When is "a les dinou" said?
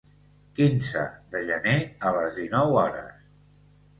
2.09-2.79